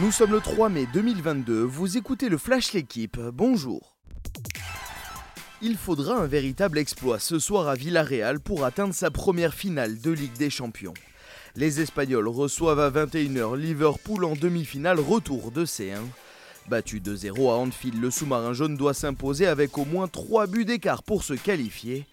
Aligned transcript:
Nous 0.00 0.10
sommes 0.10 0.32
le 0.32 0.40
3 0.40 0.70
mai 0.70 0.88
2022, 0.92 1.62
vous 1.62 1.96
écoutez 1.96 2.28
le 2.28 2.36
Flash 2.36 2.72
L'équipe, 2.72 3.16
bonjour. 3.32 3.94
Il 5.62 5.76
faudra 5.76 6.16
un 6.16 6.26
véritable 6.26 6.78
exploit 6.78 7.20
ce 7.20 7.38
soir 7.38 7.68
à 7.68 7.76
Villarreal 7.76 8.40
pour 8.40 8.64
atteindre 8.64 8.92
sa 8.92 9.12
première 9.12 9.54
finale 9.54 10.00
de 10.00 10.10
Ligue 10.10 10.36
des 10.36 10.50
Champions. 10.50 10.94
Les 11.54 11.80
Espagnols 11.80 12.26
reçoivent 12.26 12.80
à 12.80 12.90
21h 12.90 13.56
Liverpool 13.56 14.24
en 14.24 14.34
demi-finale 14.34 14.98
retour 14.98 15.52
de 15.52 15.64
C1. 15.64 16.02
Battu 16.68 16.98
2-0 16.98 17.50
à 17.50 17.54
Anfield, 17.54 18.02
le 18.02 18.10
sous-marin 18.10 18.52
jaune 18.52 18.76
doit 18.76 18.94
s'imposer 18.94 19.46
avec 19.46 19.78
au 19.78 19.84
moins 19.84 20.08
3 20.08 20.48
buts 20.48 20.64
d'écart 20.64 21.04
pour 21.04 21.22
se 21.22 21.34
qualifier. 21.34 22.04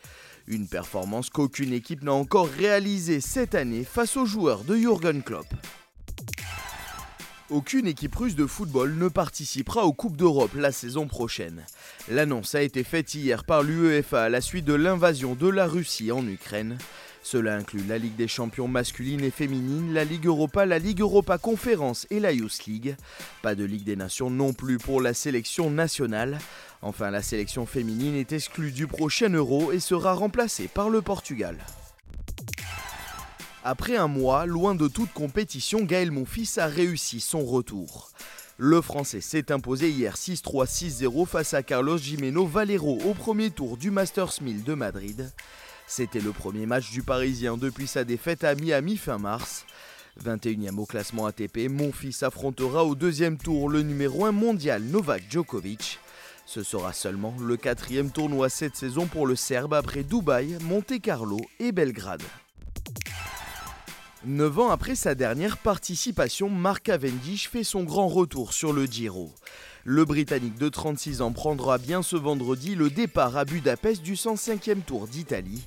Une 0.45 0.67
performance 0.67 1.31
qu'aucune 1.31 1.73
équipe 1.73 2.03
n'a 2.03 2.13
encore 2.13 2.47
réalisée 2.47 3.21
cette 3.21 3.55
année 3.55 3.83
face 3.83 4.17
aux 4.17 4.27
joueurs 4.27 4.65
de 4.65 4.75
Jürgen 4.75 5.23
Klopp. 5.23 5.47
Aucune 7.51 7.85
équipe 7.85 8.15
russe 8.15 8.35
de 8.35 8.45
football 8.45 8.95
ne 8.95 9.09
participera 9.09 9.83
aux 9.83 9.91
Coupes 9.91 10.15
d'Europe 10.15 10.55
la 10.55 10.71
saison 10.71 11.05
prochaine. 11.05 11.65
L'annonce 12.07 12.55
a 12.55 12.61
été 12.61 12.85
faite 12.85 13.13
hier 13.13 13.43
par 13.43 13.61
l'UEFA 13.61 14.23
à 14.23 14.29
la 14.29 14.39
suite 14.39 14.63
de 14.63 14.73
l'invasion 14.73 15.35
de 15.35 15.49
la 15.49 15.67
Russie 15.67 16.13
en 16.13 16.25
Ukraine. 16.25 16.77
Cela 17.23 17.57
inclut 17.57 17.83
la 17.89 17.97
Ligue 17.97 18.15
des 18.15 18.29
champions 18.29 18.69
masculine 18.69 19.25
et 19.25 19.31
féminine, 19.31 19.93
la 19.93 20.05
Ligue 20.05 20.27
Europa, 20.27 20.65
la 20.65 20.79
Ligue 20.79 21.01
Europa 21.01 21.37
Conférence 21.37 22.07
et 22.09 22.21
la 22.21 22.31
Youth 22.31 22.67
League. 22.67 22.95
Pas 23.41 23.53
de 23.53 23.65
Ligue 23.65 23.83
des 23.83 23.97
Nations 23.97 24.29
non 24.29 24.53
plus 24.53 24.77
pour 24.77 25.01
la 25.01 25.13
sélection 25.13 25.69
nationale. 25.69 26.39
Enfin, 26.81 27.11
la 27.11 27.21
sélection 27.21 27.65
féminine 27.65 28.15
est 28.15 28.31
exclue 28.31 28.71
du 28.71 28.87
prochain 28.87 29.29
Euro 29.29 29.73
et 29.73 29.81
sera 29.81 30.13
remplacée 30.13 30.69
par 30.69 30.89
le 30.89 31.01
Portugal. 31.01 31.57
Après 33.63 33.95
un 33.95 34.07
mois, 34.07 34.47
loin 34.47 34.73
de 34.73 34.87
toute 34.87 35.13
compétition, 35.13 35.83
Gaël 35.83 36.09
Monfils 36.09 36.57
a 36.57 36.65
réussi 36.65 37.19
son 37.19 37.45
retour. 37.45 38.09
Le 38.57 38.81
Français 38.81 39.21
s'est 39.21 39.51
imposé 39.51 39.91
hier 39.91 40.15
6-3, 40.15 40.65
6-0 40.65 41.27
face 41.27 41.53
à 41.53 41.61
Carlos 41.61 41.99
Jimeno 41.99 42.47
Valero 42.47 42.97
au 43.05 43.13
premier 43.13 43.51
tour 43.51 43.77
du 43.77 43.91
Masters 43.91 44.41
1000 44.41 44.63
de 44.63 44.73
Madrid. 44.73 45.31
C'était 45.85 46.21
le 46.21 46.31
premier 46.31 46.65
match 46.65 46.89
du 46.89 47.03
Parisien 47.03 47.55
depuis 47.55 47.85
sa 47.85 48.03
défaite 48.03 48.43
à 48.43 48.55
Miami 48.55 48.97
fin 48.97 49.19
mars. 49.19 49.65
21e 50.25 50.79
au 50.79 50.87
classement 50.87 51.27
ATP, 51.27 51.69
Monfils 51.69 52.23
affrontera 52.23 52.83
au 52.83 52.95
deuxième 52.95 53.37
tour 53.37 53.69
le 53.69 53.83
numéro 53.83 54.25
1 54.25 54.31
mondial 54.31 54.81
Novak 54.81 55.23
Djokovic. 55.29 55.99
Ce 56.47 56.63
sera 56.63 56.93
seulement 56.93 57.35
le 57.39 57.57
quatrième 57.57 58.09
tournoi 58.09 58.49
cette 58.49 58.75
saison 58.75 59.05
pour 59.05 59.27
le 59.27 59.35
Serbe 59.35 59.75
après 59.75 60.03
Dubaï, 60.03 60.57
Monte 60.63 60.99
Carlo 60.99 61.39
et 61.59 61.71
Belgrade. 61.71 62.23
Neuf 64.23 64.59
ans 64.59 64.69
après 64.69 64.93
sa 64.93 65.15
dernière 65.15 65.57
participation, 65.57 66.47
Mark 66.47 66.83
Cavendish 66.83 67.49
fait 67.49 67.63
son 67.63 67.83
grand 67.83 68.07
retour 68.07 68.53
sur 68.53 68.71
le 68.71 68.85
Giro. 68.85 69.33
Le 69.83 70.05
Britannique 70.05 70.59
de 70.59 70.69
36 70.69 71.23
ans 71.23 71.31
prendra 71.31 71.79
bien 71.79 72.03
ce 72.03 72.15
vendredi 72.15 72.75
le 72.75 72.91
départ 72.91 73.35
à 73.35 73.45
Budapest 73.45 74.03
du 74.03 74.13
105e 74.13 74.83
Tour 74.83 75.07
d'Italie. 75.07 75.63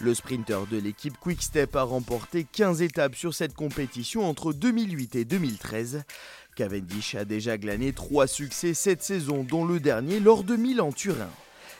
Le 0.00 0.12
sprinter 0.12 0.66
de 0.70 0.76
l'équipe 0.76 1.16
Quickstep 1.18 1.74
a 1.76 1.82
remporté 1.82 2.44
15 2.44 2.82
étapes 2.82 3.14
sur 3.14 3.32
cette 3.32 3.54
compétition 3.54 4.28
entre 4.28 4.52
2008 4.52 5.16
et 5.16 5.24
2013. 5.24 6.02
Cavendish 6.56 7.14
a 7.14 7.24
déjà 7.24 7.56
glané 7.56 7.94
3 7.94 8.26
succès 8.26 8.74
cette 8.74 9.02
saison, 9.02 9.44
dont 9.44 9.64
le 9.64 9.80
dernier 9.80 10.20
lors 10.20 10.44
de 10.44 10.56
Milan-Turin. 10.56 11.30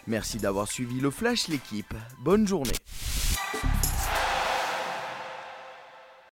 Merci 0.06 0.38
d'avoir 0.38 0.72
suivi 0.72 1.00
le 1.00 1.10
Flash 1.10 1.48
l'équipe. 1.48 1.94
Bonne 2.20 2.48
journée. 2.48 2.72